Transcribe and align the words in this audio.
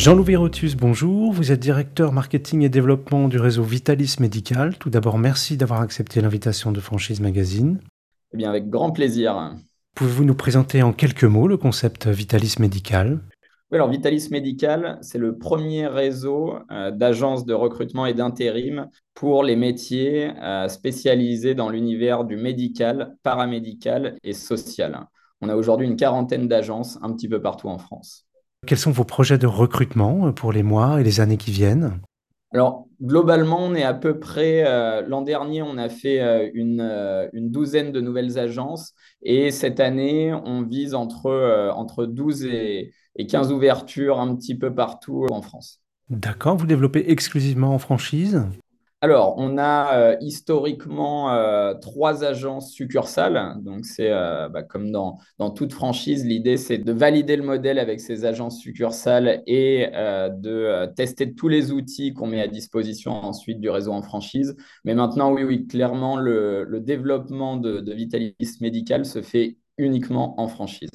Jean-Louis 0.00 0.34
Rotus, 0.34 0.76
bonjour. 0.76 1.30
Vous 1.30 1.52
êtes 1.52 1.60
directeur 1.60 2.10
marketing 2.14 2.62
et 2.62 2.70
développement 2.70 3.28
du 3.28 3.38
réseau 3.38 3.62
Vitalis 3.62 4.16
Médical. 4.18 4.78
Tout 4.78 4.88
d'abord, 4.88 5.18
merci 5.18 5.58
d'avoir 5.58 5.82
accepté 5.82 6.22
l'invitation 6.22 6.72
de 6.72 6.80
Franchise 6.80 7.20
Magazine. 7.20 7.80
Eh 8.32 8.38
bien, 8.38 8.48
avec 8.48 8.70
grand 8.70 8.92
plaisir. 8.92 9.54
Pouvez-vous 9.94 10.24
nous 10.24 10.34
présenter 10.34 10.82
en 10.82 10.94
quelques 10.94 11.24
mots 11.24 11.46
le 11.46 11.58
concept 11.58 12.06
Vitalis 12.06 12.54
Médical 12.58 13.20
oui, 13.70 13.76
alors 13.76 13.90
Vitalis 13.90 14.28
Médical, 14.30 14.98
c'est 15.02 15.18
le 15.18 15.36
premier 15.36 15.86
réseau 15.86 16.54
euh, 16.72 16.90
d'agences 16.90 17.44
de 17.44 17.52
recrutement 17.52 18.06
et 18.06 18.14
d'intérim 18.14 18.88
pour 19.14 19.44
les 19.44 19.54
métiers 19.54 20.32
euh, 20.42 20.66
spécialisés 20.68 21.54
dans 21.54 21.68
l'univers 21.68 22.24
du 22.24 22.36
médical, 22.36 23.14
paramédical 23.22 24.16
et 24.24 24.32
social. 24.32 25.06
On 25.42 25.50
a 25.50 25.56
aujourd'hui 25.56 25.86
une 25.86 25.96
quarantaine 25.96 26.48
d'agences 26.48 26.98
un 27.02 27.12
petit 27.12 27.28
peu 27.28 27.40
partout 27.42 27.68
en 27.68 27.78
France. 27.78 28.26
Quels 28.66 28.78
sont 28.78 28.90
vos 28.90 29.04
projets 29.04 29.38
de 29.38 29.46
recrutement 29.46 30.32
pour 30.32 30.52
les 30.52 30.62
mois 30.62 31.00
et 31.00 31.04
les 31.04 31.20
années 31.20 31.38
qui 31.38 31.50
viennent? 31.50 32.00
Alors, 32.52 32.88
globalement, 33.00 33.58
on 33.60 33.74
est 33.74 33.84
à 33.84 33.94
peu 33.94 34.18
près, 34.18 34.64
euh, 34.66 35.02
l'an 35.02 35.22
dernier, 35.22 35.62
on 35.62 35.78
a 35.78 35.88
fait 35.88 36.20
euh, 36.20 36.50
une, 36.52 36.80
euh, 36.80 37.28
une, 37.32 37.50
douzaine 37.50 37.92
de 37.92 38.00
nouvelles 38.00 38.38
agences 38.38 38.92
et 39.22 39.50
cette 39.50 39.78
année, 39.78 40.34
on 40.34 40.62
vise 40.62 40.94
entre, 40.94 41.70
entre 41.74 42.06
12 42.06 42.44
et, 42.44 42.92
et 43.16 43.26
15 43.26 43.52
ouvertures 43.52 44.20
un 44.20 44.34
petit 44.34 44.58
peu 44.58 44.74
partout 44.74 45.26
en 45.30 45.42
France. 45.42 45.80
D'accord, 46.08 46.56
vous 46.56 46.66
développez 46.66 47.10
exclusivement 47.10 47.72
en 47.72 47.78
franchise? 47.78 48.42
Alors, 49.02 49.34
on 49.38 49.56
a 49.56 49.96
euh, 49.96 50.16
historiquement 50.20 51.32
euh, 51.32 51.72
trois 51.72 52.22
agences 52.22 52.70
succursales. 52.70 53.56
Donc, 53.62 53.86
c'est 53.86 54.10
euh, 54.10 54.50
bah, 54.50 54.62
comme 54.62 54.90
dans, 54.90 55.18
toute 55.56 55.72
franchise, 55.72 56.26
l'idée, 56.26 56.58
c'est 56.58 56.76
de 56.76 56.92
valider 56.92 57.36
le 57.36 57.42
modèle 57.42 57.78
avec 57.78 58.00
ces 58.00 58.26
agences 58.26 58.58
succursales 58.60 59.42
et 59.46 59.86
de 59.90 60.86
tester 60.94 61.34
tous 61.34 61.48
les 61.48 61.72
outils 61.72 62.12
qu'on 62.12 62.26
met 62.26 62.42
à 62.42 62.48
disposition 62.48 63.12
ensuite 63.12 63.58
du 63.58 63.70
réseau 63.70 63.92
en 63.92 64.02
franchise. 64.02 64.54
Mais 64.84 64.94
maintenant, 64.94 65.32
oui, 65.32 65.44
oui, 65.44 65.66
clairement, 65.66 66.16
le, 66.16 66.64
le 66.64 66.80
développement 66.80 67.56
de, 67.56 67.80
de 67.80 67.92
Vitalis 67.94 68.34
Médical 68.60 69.06
se 69.06 69.22
fait 69.22 69.56
uniquement 69.78 70.38
en 70.38 70.46
franchise. 70.46 70.90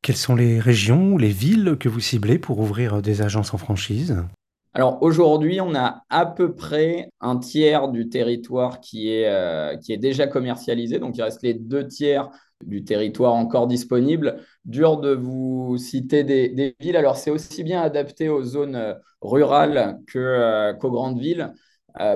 Quelles 0.00 0.16
sont 0.16 0.34
les 0.34 0.58
régions 0.58 1.12
ou 1.12 1.18
les 1.18 1.28
villes 1.28 1.76
que 1.78 1.90
vous 1.90 2.00
ciblez 2.00 2.38
pour 2.38 2.58
ouvrir 2.60 3.02
des 3.02 3.20
agences 3.20 3.52
en 3.52 3.58
franchise? 3.58 4.16
Alors 4.74 5.02
aujourd'hui, 5.02 5.60
on 5.60 5.74
a 5.74 6.04
à 6.08 6.24
peu 6.24 6.54
près 6.54 7.10
un 7.20 7.36
tiers 7.36 7.88
du 7.88 8.08
territoire 8.08 8.80
qui 8.80 9.10
est, 9.10 9.28
euh, 9.28 9.76
qui 9.76 9.92
est 9.92 9.98
déjà 9.98 10.26
commercialisé. 10.26 10.98
Donc 10.98 11.16
il 11.18 11.22
reste 11.22 11.42
les 11.42 11.52
deux 11.52 11.86
tiers 11.86 12.30
du 12.64 12.82
territoire 12.82 13.34
encore 13.34 13.66
disponible. 13.66 14.40
Dur 14.64 14.96
de 14.98 15.12
vous 15.12 15.76
citer 15.76 16.24
des, 16.24 16.74
villes. 16.80 16.96
Alors 16.96 17.16
c'est 17.16 17.30
aussi 17.30 17.62
bien 17.64 17.82
adapté 17.82 18.30
aux 18.30 18.42
zones 18.42 18.76
euh, 18.76 18.94
rurales 19.20 19.98
euh, 20.16 20.72
qu'aux 20.72 20.90
grandes 20.90 21.20
villes. 21.20 21.52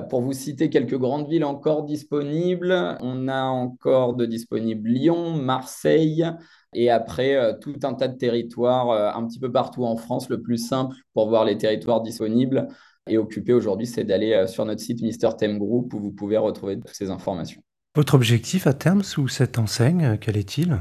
Pour 0.09 0.21
vous 0.21 0.33
citer 0.33 0.69
quelques 0.69 0.97
grandes 0.97 1.29
villes 1.29 1.45
encore 1.45 1.83
disponibles, 1.83 2.97
on 3.01 3.27
a 3.27 3.43
encore 3.43 4.15
de 4.15 4.25
disponibles 4.25 4.89
Lyon, 4.89 5.33
Marseille, 5.33 6.25
et 6.73 6.89
après, 6.89 7.35
euh, 7.35 7.53
tout 7.53 7.75
un 7.83 7.93
tas 7.93 8.07
de 8.07 8.17
territoires 8.17 8.89
euh, 8.89 9.09
un 9.11 9.25
petit 9.25 9.39
peu 9.39 9.51
partout 9.51 9.85
en 9.85 9.95
France. 9.95 10.29
Le 10.29 10.41
plus 10.41 10.57
simple 10.57 10.95
pour 11.13 11.29
voir 11.29 11.45
les 11.45 11.57
territoires 11.57 12.01
disponibles 12.01 12.67
et 13.09 13.17
occupés 13.17 13.53
aujourd'hui, 13.53 13.87
c'est 13.87 14.03
d'aller 14.03 14.33
euh, 14.33 14.47
sur 14.47 14.65
notre 14.65 14.81
site 14.81 15.01
Mister 15.01 15.29
Theme 15.37 15.57
Group 15.57 15.93
où 15.93 15.99
vous 15.99 16.11
pouvez 16.11 16.37
retrouver 16.37 16.75
toutes 16.75 16.93
ces 16.93 17.09
informations. 17.09 17.61
Votre 17.95 18.15
objectif 18.15 18.67
à 18.67 18.73
terme 18.73 19.01
sous 19.01 19.27
cette 19.27 19.57
enseigne, 19.57 20.17
quel 20.19 20.37
est-il? 20.37 20.77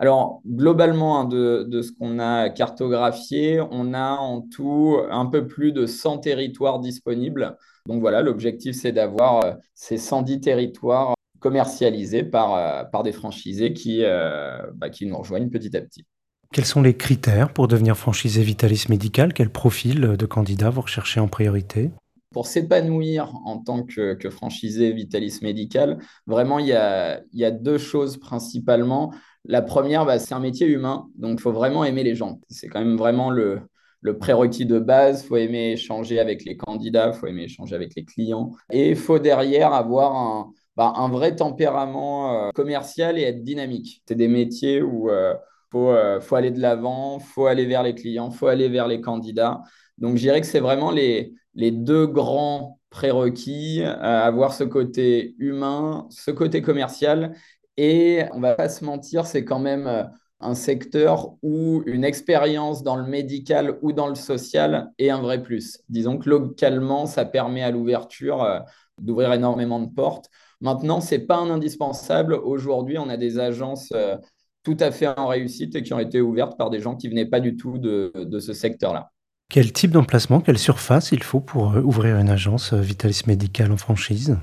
Alors, 0.00 0.40
globalement, 0.46 1.20
hein, 1.20 1.24
de, 1.26 1.66
de, 1.68 1.82
ce 1.82 1.92
qu'on 1.92 2.18
a 2.18 2.48
cartographié, 2.48 3.60
on 3.70 3.92
a 3.92 4.12
en 4.12 4.40
tout 4.40 4.96
un 5.10 5.26
peu 5.26 5.46
plus 5.46 5.72
de 5.72 5.84
100 5.84 6.20
territoires 6.20 6.80
disponibles. 6.80 7.58
Donc 7.84 8.00
voilà, 8.00 8.22
l'objectif, 8.22 8.74
c'est 8.74 8.92
d'avoir 8.92 9.58
ces 9.74 9.98
110 9.98 10.40
territoires 10.40 11.14
commercialisés 11.38 12.22
par, 12.22 12.54
euh, 12.54 12.84
par 12.84 13.02
des 13.02 13.12
franchisés 13.12 13.74
qui, 13.74 14.02
euh, 14.02 14.62
bah, 14.74 14.88
qui 14.88 15.04
nous 15.04 15.18
rejoignent 15.18 15.50
petit 15.50 15.76
à 15.76 15.82
petit. 15.82 16.06
Quels 16.50 16.64
sont 16.64 16.80
les 16.80 16.96
critères 16.96 17.52
pour 17.52 17.68
devenir 17.68 17.94
franchisé 17.94 18.42
Vitalis 18.42 18.86
Médical? 18.88 19.34
Quel 19.34 19.50
profil 19.50 20.00
de 20.00 20.26
candidat 20.26 20.70
vous 20.70 20.80
recherchez 20.80 21.20
en 21.20 21.28
priorité? 21.28 21.90
Pour 22.32 22.46
s'épanouir 22.46 23.34
en 23.44 23.58
tant 23.58 23.82
que, 23.82 24.14
que, 24.14 24.30
franchisé 24.30 24.92
Vitalis 24.92 25.40
Médical, 25.42 25.98
vraiment, 26.26 26.58
il 26.58 26.68
y 26.68 26.72
a, 26.72 27.20
il 27.32 27.38
y 27.38 27.44
a 27.44 27.50
deux 27.50 27.78
choses 27.78 28.16
principalement. 28.16 29.12
La 29.44 29.62
première, 29.62 30.04
bah, 30.04 30.18
c'est 30.18 30.34
un 30.34 30.40
métier 30.40 30.66
humain, 30.66 31.08
donc 31.16 31.38
il 31.38 31.42
faut 31.42 31.52
vraiment 31.52 31.84
aimer 31.84 32.04
les 32.04 32.14
gens. 32.14 32.40
C'est 32.48 32.68
quand 32.68 32.80
même 32.80 32.96
vraiment 32.96 33.30
le, 33.30 33.60
le 34.00 34.18
prérequis 34.18 34.66
de 34.66 34.78
base. 34.78 35.22
Il 35.22 35.28
faut 35.28 35.36
aimer 35.36 35.72
échanger 35.72 36.20
avec 36.20 36.44
les 36.44 36.56
candidats, 36.56 37.08
il 37.08 37.18
faut 37.18 37.26
aimer 37.26 37.44
échanger 37.44 37.74
avec 37.74 37.94
les 37.94 38.04
clients. 38.04 38.52
Et 38.70 38.90
il 38.90 38.96
faut 38.96 39.18
derrière 39.18 39.72
avoir 39.72 40.14
un, 40.14 40.52
bah, 40.76 40.92
un 40.96 41.08
vrai 41.08 41.36
tempérament 41.36 42.48
euh, 42.48 42.50
commercial 42.52 43.18
et 43.18 43.22
être 43.22 43.42
dynamique. 43.42 44.02
C'est 44.06 44.14
des 44.14 44.28
métiers 44.28 44.82
où 44.82 45.08
il 45.08 45.12
euh, 45.12 45.34
faut, 45.70 45.90
euh, 45.90 46.20
faut, 46.20 46.36
aller 46.36 46.50
de 46.50 46.60
l'avant, 46.60 47.18
faut 47.18 47.46
aller 47.46 47.66
vers 47.66 47.82
les 47.82 47.94
clients, 47.94 48.30
faut 48.30 48.46
aller 48.46 48.68
vers 48.68 48.88
les 48.88 49.00
candidats. 49.00 49.62
Donc, 49.98 50.16
je 50.16 50.22
dirais 50.22 50.40
que 50.40 50.46
c'est 50.46 50.60
vraiment 50.60 50.90
les, 50.90 51.34
les 51.54 51.70
deux 51.70 52.06
grands 52.06 52.78
prérequis, 52.88 53.82
avoir 53.84 54.52
ce 54.52 54.64
côté 54.64 55.36
humain, 55.38 56.08
ce 56.10 56.32
côté 56.32 56.60
commercial. 56.60 57.36
Et 57.82 58.24
on 58.34 58.40
va 58.40 58.54
pas 58.54 58.68
se 58.68 58.84
mentir, 58.84 59.24
c'est 59.24 59.44
quand 59.44 59.58
même 59.58 60.10
un 60.40 60.54
secteur 60.54 61.34
où 61.42 61.82
une 61.86 62.04
expérience 62.04 62.82
dans 62.82 62.96
le 62.96 63.06
médical 63.06 63.78
ou 63.80 63.92
dans 63.92 64.08
le 64.08 64.16
social 64.16 64.90
est 64.98 65.08
un 65.08 65.22
vrai 65.22 65.42
plus. 65.42 65.78
Disons 65.88 66.18
que 66.18 66.28
localement, 66.28 67.06
ça 67.06 67.24
permet 67.24 67.62
à 67.62 67.70
l'ouverture 67.70 68.62
d'ouvrir 69.00 69.32
énormément 69.32 69.80
de 69.80 69.88
portes. 69.88 70.26
Maintenant, 70.60 71.00
ce 71.00 71.14
n'est 71.14 71.22
pas 71.22 71.36
un 71.36 71.50
indispensable. 71.50 72.34
Aujourd'hui, 72.34 72.98
on 72.98 73.08
a 73.08 73.16
des 73.16 73.38
agences 73.38 73.90
euh, 73.94 74.16
tout 74.62 74.76
à 74.78 74.90
fait 74.90 75.06
en 75.06 75.26
réussite 75.26 75.74
et 75.74 75.82
qui 75.82 75.94
ont 75.94 75.98
été 75.98 76.20
ouvertes 76.20 76.58
par 76.58 76.70
des 76.70 76.80
gens 76.80 76.96
qui 76.96 77.08
venaient 77.08 77.26
pas 77.26 77.40
du 77.40 77.56
tout 77.56 77.78
de, 77.78 78.12
ce 78.38 78.52
secteur-là. 78.52 79.10
Quel 79.50 79.72
type 79.72 79.90
d'emplacement, 79.90 80.40
quelle 80.40 80.58
surface 80.58 81.12
il 81.12 81.22
faut 81.22 81.40
pour 81.40 81.72
euh, 81.72 81.80
ouvrir 81.80 82.18
une 82.18 82.28
agence 82.28 82.72
euh, 82.72 82.80
Vitalis 82.80 83.22
Médical 83.26 83.72
en 83.72 83.76
franchise? 83.76 84.36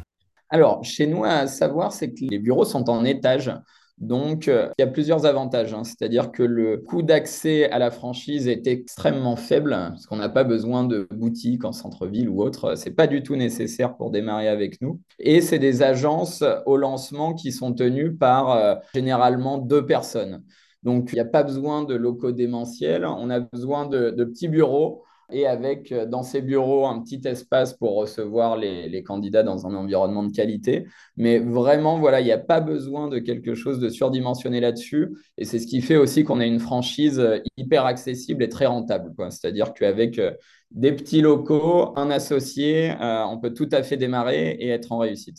Alors, 0.50 0.84
chez 0.84 1.08
nous, 1.08 1.24
à 1.24 1.47
savoir, 1.47 1.91
c'est 1.91 2.12
que 2.12 2.25
les 2.25 2.40
bureaux 2.40 2.66
sont 2.66 2.90
en 2.90 3.03
étage. 3.03 3.52
Donc, 3.97 4.47
euh, 4.47 4.69
il 4.78 4.81
y 4.81 4.85
a 4.85 4.88
plusieurs 4.88 5.25
avantages. 5.25 5.74
Hein. 5.74 5.84
C'est-à-dire 5.84 6.31
que 6.31 6.44
le 6.44 6.78
coût 6.78 7.02
d'accès 7.02 7.69
à 7.69 7.80
la 7.80 7.90
franchise 7.90 8.47
est 8.47 8.68
extrêmement 8.68 9.36
faible, 9.36 9.72
parce 9.72 10.06
qu'on 10.06 10.18
n'a 10.18 10.30
pas 10.30 10.44
besoin 10.44 10.84
de 10.84 11.07
boutique 11.12 11.66
en 11.66 11.72
centre-ville 11.72 12.30
ou 12.30 12.41
autre. 12.41 12.75
Ce 12.75 12.86
n'est 12.86 12.96
pas 12.96 13.07
du 13.07 13.24
tout 13.24 13.36
nécessaire 13.36 13.97
pour 13.97 14.12
démarrer 14.12 14.47
avec 14.47 14.81
nous. 14.81 15.02
Et 15.19 15.41
c'est 15.41 15.59
des 15.59 15.81
agences 15.81 16.44
au 16.66 16.78
lancement 16.78 17.34
qui 17.34 17.52
sont 17.52 17.74
tenues 17.74 18.16
par 18.16 18.52
euh, 18.52 18.75
généralement 18.94 19.57
deux 19.57 19.86
personnes. 19.86 20.44
Donc, 20.84 21.09
il 21.12 21.16
n'y 21.16 21.22
a 21.22 21.25
pas 21.25 21.44
besoin 21.44 21.84
de 21.84 21.96
locaux 21.96 22.31
démentiels. 22.31 23.03
On 23.06 23.30
a 23.31 23.40
besoin 23.40 23.88
de 23.88 24.24
petits 24.24 24.47
bureaux 24.47 25.03
et 25.31 25.45
avec 25.45 25.91
euh, 25.91 26.05
dans 26.05 26.23
ces 26.23 26.41
bureaux 26.41 26.85
un 26.88 27.01
petit 27.01 27.21
espace 27.25 27.73
pour 27.73 27.95
recevoir 27.95 28.57
les, 28.57 29.03
candidats 29.03 29.43
dans 29.43 29.67
un 29.67 29.75
environnement 29.75 30.23
de 30.23 30.31
qualité. 30.31 30.85
Mais 31.15 31.39
vraiment, 31.39 31.99
voilà, 31.99 32.21
il 32.21 32.25
n'y 32.25 32.31
a 32.31 32.38
pas 32.38 32.59
besoin 32.59 33.07
de 33.07 33.19
quelque 33.19 33.53
chose 33.53 33.79
de 33.79 33.89
surdimensionné 33.89 34.59
là-dessus. 34.59 35.09
Et 35.38 35.45
c'est 35.45 35.59
ce 35.59 35.67
qui 35.67 35.81
fait 35.81 35.97
aussi 35.97 36.23
qu'on 36.23 36.39
a 36.39 36.45
une 36.45 36.59
franchise 36.59 37.19
euh, 37.19 37.39
hyper 37.57 37.85
accessible 37.85 38.43
et 38.43 38.49
très 38.49 38.65
rentable. 38.65 39.11
C'est-à-dire 39.29 39.73
qu'avec 39.73 40.19
euh, 40.19 40.31
des 40.71 40.91
petits 40.91 41.21
locaux, 41.21 41.94
un 41.97 42.09
associé, 42.09 42.94
on 42.99 43.39
peut 43.39 43.53
tout 43.53 43.69
à 43.71 43.83
fait 43.83 43.95
démarrer 43.95 44.49
et 44.59 44.67
être 44.67 44.91
en 44.91 44.97
réussite. 44.97 45.38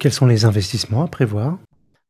Quels 0.00 0.12
sont 0.12 0.26
les 0.26 0.44
investissements 0.44 1.04
à 1.04 1.06
prévoir? 1.06 1.58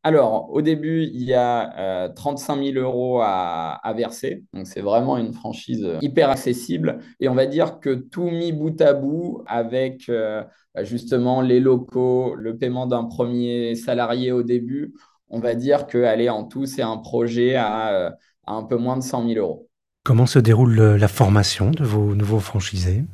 Alors, 0.07 0.51
au 0.51 0.61
début, 0.61 1.05
il 1.05 1.23
y 1.23 1.33
a 1.33 2.11
35 2.15 2.59
euh, 2.59 2.73
000 2.73 2.79
euros 2.79 3.23
à, 3.23 3.95
verser. 3.97 4.45
Donc, 4.53 4.67
c'est 4.67 4.83
vraiment 4.83 5.17
une 5.17 5.33
franchise 5.33 5.83
euh, 5.83 5.99
hyper 6.03 6.29
accessible. 6.29 6.99
Et 7.21 7.31
on 7.31 7.35
va 7.35 7.47
dire 7.47 7.81
que 7.81 7.95
tout 7.95 8.29
mis 8.29 8.53
bout 8.53 8.79
à 8.83 8.93
bout 8.93 9.43
avec 9.47 10.11
euh, 10.11 10.45
justement 10.83 11.41
les 11.41 11.59
locaux, 11.59 12.35
le 12.35 12.59
paiement 12.59 12.87
d'un 12.87 13.05
premier 13.05 13.75
salarié 13.77 14.31
au 14.31 14.43
début, 14.43 14.93
on 15.31 15.41
va 15.41 15.55
dire 15.55 15.87
que, 15.87 16.05
allez, 16.05 16.29
en 16.29 16.45
tout, 16.45 16.67
c'est 16.67 16.83
un 16.83 16.99
projet 16.99 17.55
à, 17.55 18.09
à, 18.45 18.53
un 18.53 18.63
peu 18.63 18.77
moins 18.77 18.99
de 18.99 19.03
100 19.03 19.27
000 19.27 19.41
euros. 19.41 19.71
Comment 20.05 20.27
se 20.27 20.39
déroule 20.39 20.79
la 20.97 21.09
formation 21.09 21.71
de 21.71 21.83
vos 21.83 22.15
nouveaux 22.15 22.41
franchisés? 22.41 23.05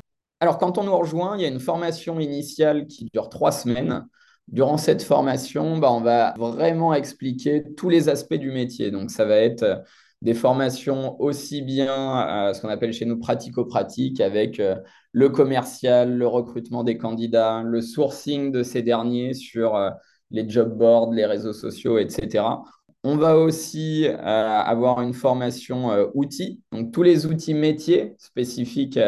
Alors, 0.41 0.59
quand 0.59 0.77
on 0.77 0.83
nous 0.83 0.97
rejoint, 0.97 1.37
il 1.37 1.43
y 1.43 1.45
a 1.45 1.49
une 1.49 1.61
formation 1.61 2.19
initiale 2.19 2.89
qui 2.89 3.05
dure 3.15 3.29
trois 3.29 3.53
semaines. 3.53 4.07
Durant 4.51 4.79
cette 4.79 5.03
formation, 5.03 5.79
bah, 5.79 5.93
on 5.93 6.01
va 6.01 6.35
vraiment 6.37 6.93
expliquer 6.93 7.63
tous 7.77 7.89
les 7.89 8.09
aspects 8.09 8.35
du 8.35 8.51
métier. 8.51 8.91
Donc, 8.91 9.13
ça 9.13 9.25
va 9.25 9.37
être 9.37 9.63
euh, 9.63 9.77
des 10.23 10.35
formations 10.35 11.21
aussi 11.21 11.63
bien 11.63 12.49
euh, 12.49 12.53
ce 12.53 12.61
qu'on 12.61 12.69
appelle 12.69 12.93
chez 12.93 13.05
nous 13.05 13.19
pratico-pratique 13.19 14.21
avec 14.21 14.59
euh, 14.59 14.75
le 15.13 15.29
commercial, 15.29 16.17
le 16.17 16.27
recrutement 16.27 16.83
des 16.83 16.99
candidats, 16.99 17.63
le 17.65 17.81
sourcing 17.81 18.51
de 18.51 18.65
ces 18.65 18.83
derniers 18.83 19.35
sur 19.35 19.79
les 20.33 20.49
job 20.49 20.77
boards, 20.77 21.13
les 21.13 21.27
réseaux 21.27 21.53
sociaux, 21.53 21.99
etc. 21.99 22.45
On 23.03 23.17
va 23.17 23.37
aussi 23.37 24.07
avoir 24.07 25.01
une 25.01 25.15
formation 25.15 25.91
outils, 26.15 26.61
donc 26.71 26.93
tous 26.93 27.03
les 27.03 27.27
outils 27.27 27.55
métiers 27.55 28.15
spécifiques 28.19 29.01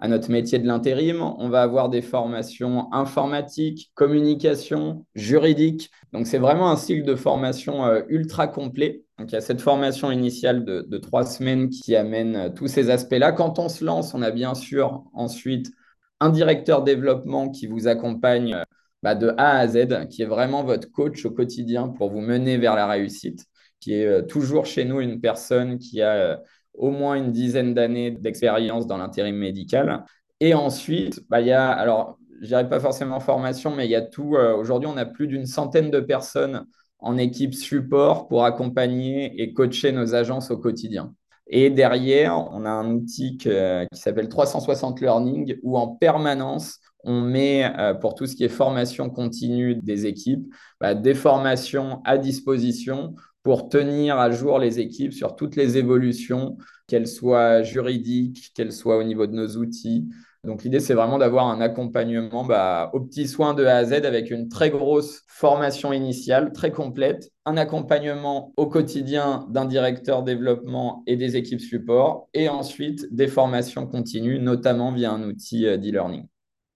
à 0.00 0.08
notre 0.08 0.30
métier 0.30 0.58
de 0.58 0.66
l'intérim. 0.66 1.20
On 1.20 1.48
va 1.48 1.62
avoir 1.62 1.90
des 1.90 2.00
formations 2.00 2.92
informatiques, 2.92 3.92
communication, 3.94 5.04
juridique. 5.14 5.90
Donc, 6.12 6.26
c'est 6.26 6.38
vraiment 6.38 6.70
un 6.70 6.76
cycle 6.76 7.04
de 7.04 7.14
formation 7.14 7.84
euh, 7.84 8.02
ultra 8.08 8.48
complet. 8.48 9.04
Donc, 9.18 9.30
il 9.30 9.34
y 9.34 9.38
a 9.38 9.42
cette 9.42 9.60
formation 9.60 10.10
initiale 10.10 10.64
de, 10.64 10.98
trois 10.98 11.24
semaines 11.24 11.68
qui 11.68 11.94
amène 11.94 12.36
euh, 12.36 12.48
tous 12.48 12.66
ces 12.66 12.88
aspects-là. 12.90 13.32
Quand 13.32 13.58
on 13.58 13.68
se 13.68 13.84
lance, 13.84 14.14
on 14.14 14.22
a 14.22 14.30
bien 14.30 14.54
sûr 14.54 15.04
ensuite 15.12 15.70
un 16.18 16.30
directeur 16.30 16.82
développement 16.82 17.50
qui 17.50 17.66
vous 17.66 17.86
accompagne 17.86 18.54
euh, 18.54 18.64
bah, 19.02 19.14
de 19.14 19.34
A 19.36 19.58
à 19.58 19.68
Z, 19.68 20.08
qui 20.08 20.22
est 20.22 20.26
vraiment 20.26 20.64
votre 20.64 20.90
coach 20.90 21.26
au 21.26 21.30
quotidien 21.30 21.88
pour 21.88 22.10
vous 22.10 22.20
mener 22.20 22.56
vers 22.56 22.74
la 22.74 22.86
réussite, 22.86 23.44
qui 23.80 23.94
est 23.94 24.26
toujours 24.26 24.66
chez 24.66 24.84
nous 24.84 25.00
une 25.00 25.20
personne 25.20 25.78
qui 25.78 26.02
a 26.02 26.38
au 26.74 26.90
moins 26.90 27.14
une 27.14 27.32
dizaine 27.32 27.74
d'années 27.74 28.10
d'expérience 28.10 28.86
dans 28.86 28.96
l'intérim 28.96 29.36
médical. 29.36 30.04
Et 30.40 30.54
ensuite, 30.54 31.20
bah, 31.28 31.40
il 31.40 31.48
y 31.48 31.52
a, 31.52 31.70
alors, 31.70 32.18
je 32.40 32.46
dirais 32.46 32.68
pas 32.68 32.80
forcément 32.80 33.20
formation, 33.20 33.74
mais 33.74 33.86
il 33.86 33.90
y 33.90 33.96
a 33.96 34.02
tout. 34.02 34.36
Euh, 34.36 34.56
aujourd'hui, 34.56 34.88
on 34.92 34.96
a 34.96 35.04
plus 35.04 35.26
d'une 35.26 35.46
centaine 35.46 35.90
de 35.90 36.00
personnes 36.00 36.64
en 36.98 37.18
équipe 37.18 37.54
support 37.54 38.28
pour 38.28 38.44
accompagner 38.44 39.40
et 39.42 39.52
coacher 39.52 39.92
nos 39.92 40.14
agences 40.14 40.50
au 40.50 40.58
quotidien. 40.58 41.14
Et 41.46 41.68
derrière, 41.68 42.36
on 42.52 42.64
a 42.64 42.70
un 42.70 42.92
outil 42.92 43.36
qui 43.36 43.50
s'appelle 43.92 44.28
360 44.28 45.00
Learning 45.00 45.56
où 45.62 45.76
en 45.76 45.88
permanence, 45.88 46.78
on 47.02 47.20
met 47.20 47.70
euh, 47.78 47.94
pour 47.94 48.14
tout 48.14 48.26
ce 48.26 48.36
qui 48.36 48.44
est 48.44 48.48
formation 48.48 49.10
continue 49.10 49.74
des 49.74 50.06
équipes, 50.06 50.46
bah, 50.80 50.94
des 50.94 51.14
formations 51.14 52.02
à 52.04 52.18
disposition 52.18 53.14
pour 53.42 53.68
tenir 53.68 54.18
à 54.18 54.30
jour 54.30 54.58
les 54.58 54.80
équipes 54.80 55.12
sur 55.12 55.36
toutes 55.36 55.56
les 55.56 55.78
évolutions, 55.78 56.56
qu'elles 56.86 57.08
soient 57.08 57.62
juridiques, 57.62 58.52
qu'elles 58.54 58.72
soient 58.72 58.98
au 58.98 59.04
niveau 59.04 59.26
de 59.26 59.32
nos 59.32 59.56
outils. 59.56 60.08
Donc 60.44 60.64
l'idée, 60.64 60.80
c'est 60.80 60.94
vraiment 60.94 61.18
d'avoir 61.18 61.48
un 61.48 61.60
accompagnement 61.60 62.44
bah, 62.44 62.90
aux 62.94 63.00
petits 63.00 63.28
soins 63.28 63.52
de 63.52 63.64
A 63.64 63.76
à 63.76 63.84
Z 63.84 63.92
avec 63.92 64.30
une 64.30 64.48
très 64.48 64.70
grosse 64.70 65.22
formation 65.28 65.92
initiale, 65.92 66.52
très 66.52 66.70
complète, 66.70 67.30
un 67.44 67.56
accompagnement 67.58 68.52
au 68.56 68.66
quotidien 68.66 69.46
d'un 69.50 69.66
directeur 69.66 70.22
développement 70.22 71.02
et 71.06 71.16
des 71.16 71.36
équipes 71.36 71.60
support, 71.60 72.28
et 72.32 72.48
ensuite 72.48 73.14
des 73.14 73.28
formations 73.28 73.86
continues, 73.86 74.38
notamment 74.38 74.92
via 74.92 75.12
un 75.12 75.22
outil 75.22 75.66
euh, 75.66 75.76
d'e-learning. 75.76 76.26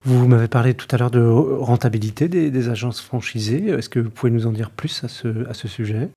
Vous 0.02 0.28
m'avez 0.28 0.48
parlé 0.48 0.74
tout 0.74 0.86
à 0.90 0.98
l'heure 0.98 1.10
de 1.10 1.24
rentabilité 1.24 2.28
des, 2.28 2.68
agences 2.68 3.00
franchisées. 3.00 3.68
Est-ce 3.68 3.88
que 3.88 4.00
vous 4.00 4.10
pouvez 4.10 4.30
nous 4.30 4.46
en 4.46 4.52
dire 4.52 4.70
plus 4.70 5.02
à 5.02 5.08
ce 5.08 5.68
sujet? 5.68 6.10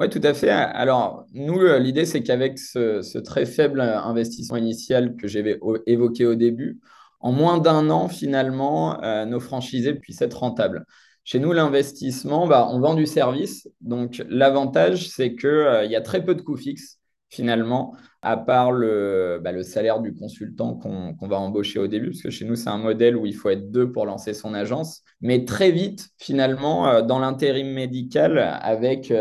Oui, 0.00 0.08
tout 0.08 0.20
à 0.22 0.32
fait. 0.32 0.48
Alors, 0.48 1.26
nous, 1.34 1.58
euh, 1.60 1.78
l'idée, 1.78 2.06
c'est 2.06 2.22
qu'avec 2.22 2.58
ce, 2.58 3.18
très 3.18 3.44
faible 3.44 3.82
investissement 3.82 4.56
initial 4.56 5.14
que 5.14 5.28
j'avais 5.28 5.60
évoqué 5.86 6.24
au 6.24 6.34
début, 6.34 6.80
en 7.20 7.32
moins 7.32 7.58
d'un 7.58 7.90
an, 7.90 8.08
finalement, 8.08 9.02
euh, 9.04 9.26
nos 9.26 9.40
franchisés 9.40 9.92
puissent 9.94 10.22
être 10.22 10.38
rentables. 10.38 10.86
Chez 11.22 11.38
nous, 11.38 11.52
l'investissement, 11.52 12.46
bah, 12.46 12.66
on 12.70 12.80
vend 12.80 12.94
du 12.94 13.04
service. 13.04 13.68
Donc, 13.82 14.24
l'avantage, 14.30 15.06
c'est 15.10 15.36
qu'il 15.36 15.50
euh, 15.50 15.84
y 15.84 15.96
a 15.96 16.00
très 16.00 16.24
peu 16.24 16.34
de 16.34 16.40
coûts 16.40 16.56
fixes, 16.56 16.98
finalement, 17.28 17.94
à 18.22 18.38
part 18.38 18.72
le, 18.72 19.38
bah, 19.44 19.62
salaire 19.62 20.00
du 20.00 20.14
consultant 20.14 20.76
qu'on 20.76 21.28
va 21.28 21.38
embaucher 21.38 21.78
au 21.78 21.88
début, 21.88 22.12
parce 22.12 22.22
que 22.22 22.30
chez 22.30 22.46
nous, 22.46 22.56
c'est 22.56 22.70
un 22.70 22.78
modèle 22.78 23.18
où 23.18 23.26
il 23.26 23.34
faut 23.34 23.50
être 23.50 23.70
deux 23.70 23.92
pour 23.92 24.06
lancer 24.06 24.32
son 24.32 24.54
agence. 24.54 25.02
Mais 25.20 25.44
très 25.44 25.70
vite, 25.72 26.08
finalement, 26.16 27.02
dans 27.02 27.18
l'intérim 27.18 27.68
médical, 27.68 28.38
avec 28.62 29.12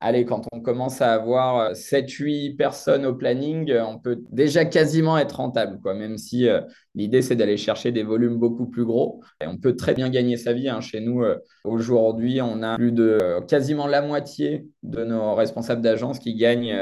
allez, 0.00 0.24
quand 0.24 0.46
on 0.52 0.60
commence 0.60 1.00
à 1.00 1.12
avoir 1.12 1.72
7-8 1.72 2.52
euh, 2.52 2.56
personnes 2.56 3.06
au 3.06 3.14
planning, 3.14 3.70
euh, 3.70 3.84
on 3.84 3.98
peut 3.98 4.22
déjà 4.30 4.64
quasiment 4.64 5.18
être 5.18 5.36
rentable, 5.36 5.80
quoi, 5.80 5.94
même 5.94 6.18
si 6.18 6.48
euh, 6.48 6.60
l'idée, 6.94 7.22
c'est 7.22 7.36
d'aller 7.36 7.56
chercher 7.56 7.92
des 7.92 8.02
volumes 8.02 8.36
beaucoup 8.36 8.66
plus 8.66 8.84
gros. 8.84 9.22
On 9.44 9.56
peut 9.56 9.76
très 9.76 9.94
bien 9.94 10.08
gagner 10.08 10.36
sa 10.36 10.52
vie. 10.52 10.68
Hein. 10.68 10.80
Chez 10.80 11.00
nous, 11.00 11.24
aujourd'hui, 11.64 12.40
on 12.40 12.62
a 12.62 12.76
plus 12.76 12.92
de 12.92 13.40
quasiment 13.48 13.86
la 13.86 14.02
moitié 14.02 14.68
de 14.82 15.04
nos 15.04 15.34
responsables 15.34 15.82
d'agence 15.82 16.18
qui 16.18 16.34
gagnent 16.34 16.76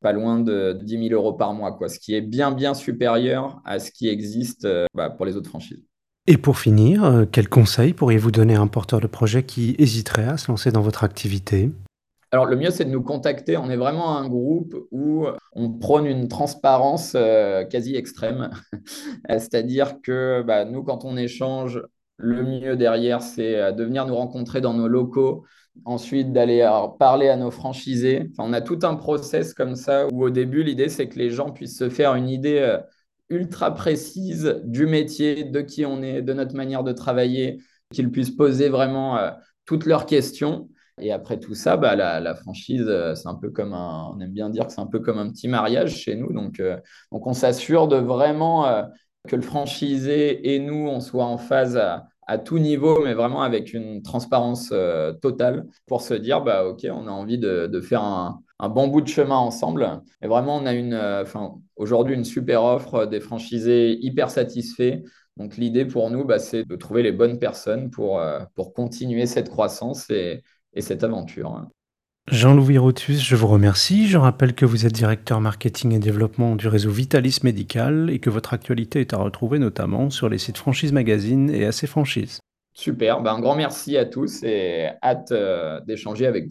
pas 0.00 0.12
loin 0.12 0.40
de 0.40 0.78
10 0.82 1.08
000 1.08 1.14
euros 1.14 1.32
par 1.32 1.54
mois, 1.54 1.72
quoi, 1.72 1.88
ce 1.88 1.98
qui 1.98 2.14
est 2.14 2.20
bien, 2.20 2.50
bien 2.50 2.74
supérieur 2.74 3.60
à 3.64 3.78
ce 3.78 3.92
qui 3.92 4.08
existe 4.08 4.66
bah, 4.94 5.10
pour 5.10 5.26
les 5.26 5.36
autres 5.36 5.48
franchises. 5.48 5.82
Et 6.26 6.36
pour 6.36 6.58
finir, 6.58 7.26
quels 7.32 7.48
conseils 7.48 7.92
pourriez-vous 7.92 8.30
donner 8.30 8.54
à 8.54 8.60
un 8.60 8.68
porteur 8.68 9.00
de 9.00 9.06
projet 9.06 9.42
qui 9.44 9.74
hésiterait 9.78 10.26
à 10.26 10.36
se 10.36 10.48
lancer 10.50 10.70
dans 10.70 10.82
votre 10.82 11.04
activité? 11.04 11.70
Alors, 12.32 12.46
le 12.46 12.56
mieux, 12.56 12.70
c'est 12.70 12.86
de 12.86 12.90
nous 12.90 13.02
contacter. 13.02 13.58
On 13.58 13.68
est 13.68 13.76
vraiment 13.76 14.16
un 14.16 14.26
groupe 14.26 14.74
où 14.90 15.26
on 15.52 15.70
prône 15.70 16.06
une 16.06 16.28
transparence 16.28 17.12
euh, 17.14 17.64
quasi 17.64 17.94
extrême. 17.94 18.50
C'est-à-dire 19.28 20.00
que 20.02 20.42
bah, 20.42 20.64
nous, 20.64 20.82
quand 20.82 21.04
on 21.04 21.18
échange, 21.18 21.82
le 22.16 22.42
mieux 22.42 22.74
derrière, 22.74 23.20
c'est 23.20 23.56
euh, 23.60 23.72
de 23.72 23.84
venir 23.84 24.06
nous 24.06 24.14
rencontrer 24.14 24.62
dans 24.62 24.72
nos 24.72 24.88
locaux, 24.88 25.44
ensuite 25.84 26.32
d'aller 26.32 26.62
euh, 26.62 26.88
parler 26.98 27.28
à 27.28 27.36
nos 27.36 27.50
franchisés. 27.50 28.30
on 28.38 28.54
a 28.54 28.62
tout 28.62 28.78
un 28.82 28.94
process 28.94 29.52
comme 29.52 29.76
ça 29.76 30.06
où 30.10 30.24
au 30.24 30.30
début, 30.30 30.62
l'idée, 30.62 30.88
c'est 30.88 31.08
que 31.10 31.18
les 31.18 31.28
gens 31.28 31.50
puissent 31.50 31.76
se 31.76 31.90
faire 31.90 32.14
une 32.14 32.30
idée 32.30 32.78
ultra 33.28 33.74
précise 33.74 34.62
du 34.64 34.86
métier, 34.86 35.44
de 35.44 35.60
qui 35.60 35.84
on 35.84 36.02
est, 36.02 36.22
de 36.22 36.32
notre 36.32 36.54
manière 36.54 36.82
de 36.82 36.92
travailler, 36.92 37.60
qu'ils 37.92 38.10
puissent 38.10 38.30
poser 38.34 38.70
vraiment 38.70 39.18
toutes 39.66 39.84
leurs 39.84 40.06
questions. 40.06 40.70
Et 41.00 41.12
après 41.12 41.38
tout 41.40 41.54
ça, 41.54 41.76
bah, 41.76 41.96
la, 41.96 42.34
franchise, 42.34 42.84
euh, 42.86 43.14
c'est 43.14 43.28
un 43.28 43.34
peu 43.34 43.50
comme 43.50 43.72
un, 43.72 44.10
on 44.14 44.20
aime 44.20 44.32
bien 44.32 44.50
dire 44.50 44.66
que 44.66 44.72
c'est 44.72 44.80
un 44.80 44.86
peu 44.86 45.00
comme 45.00 45.18
un 45.18 45.30
petit 45.30 45.48
mariage 45.48 45.96
chez 45.96 46.16
nous. 46.16 46.32
Donc, 46.32 46.60
euh, 46.60 46.76
donc 47.12 47.26
on 47.26 47.32
s'assure 47.32 47.88
de 47.88 47.96
vraiment 47.96 48.66
euh, 48.66 48.82
que 49.28 49.36
le 49.36 49.42
franchisé 49.42 50.54
et 50.54 50.58
nous, 50.58 50.86
on 50.88 51.00
soit 51.00 51.24
en 51.24 51.38
phase 51.38 51.76
à, 51.76 52.08
tout 52.44 52.58
niveau, 52.58 53.02
mais 53.04 53.12
vraiment 53.12 53.42
avec 53.42 53.74
une 53.74 54.00
transparence 54.00 54.72
totale 55.20 55.66
pour 55.86 56.00
se 56.00 56.14
dire, 56.14 56.40
bah, 56.40 56.64
OK, 56.64 56.86
on 56.90 57.06
a 57.06 57.10
envie 57.10 57.36
de, 57.36 57.80
faire 57.82 58.02
un, 58.02 58.40
bon 58.70 58.88
bout 58.88 59.02
de 59.02 59.08
chemin 59.08 59.36
ensemble. 59.36 60.00
Et 60.22 60.28
vraiment, 60.28 60.56
on 60.56 60.64
a 60.64 60.72
une, 60.72 60.98
aujourd'hui 61.76 62.14
une 62.14 62.24
super 62.24 62.64
offre, 62.64 63.04
des 63.04 63.20
franchisés 63.20 63.98
hyper 64.00 64.30
satisfaits. 64.30 65.02
Donc 65.36 65.58
l'idée 65.58 65.84
pour 65.84 66.08
nous, 66.08 66.24
bah, 66.24 66.38
c'est 66.38 66.64
de 66.64 66.74
trouver 66.76 67.02
les 67.02 67.12
bonnes 67.12 67.38
personnes 67.38 67.90
pour, 67.90 68.22
pour 68.54 68.72
continuer 68.72 69.26
cette 69.26 69.50
croissance 69.50 70.08
et, 70.08 70.42
et 70.74 70.80
cette 70.80 71.04
aventure. 71.04 71.66
Jean-Louis 72.30 72.78
Rotus, 72.78 73.20
je 73.20 73.34
vous 73.34 73.48
remercie. 73.48 74.06
Je 74.06 74.16
rappelle 74.16 74.54
que 74.54 74.64
vous 74.64 74.86
êtes 74.86 74.92
directeur 74.92 75.40
marketing 75.40 75.92
et 75.92 75.98
développement 75.98 76.54
du 76.54 76.68
réseau 76.68 76.90
Vitalis 76.90 77.38
Médical 77.42 78.10
et 78.10 78.20
que 78.20 78.30
votre 78.30 78.54
actualité 78.54 79.00
est 79.00 79.12
à 79.12 79.16
retrouver 79.16 79.58
notamment 79.58 80.08
sur 80.08 80.28
les 80.28 80.38
sites 80.38 80.56
Franchise 80.56 80.92
Magazine 80.92 81.50
et 81.50 81.66
AC 81.66 81.86
Franchise. 81.86 82.38
Super, 82.74 83.20
ben, 83.20 83.34
un 83.34 83.40
grand 83.40 83.54
merci 83.54 83.98
à 83.98 84.06
tous 84.06 84.42
et 84.44 84.88
hâte 85.02 85.32
euh, 85.32 85.80
d'échanger 85.80 86.26
avec 86.26 86.44
vous. 86.44 86.50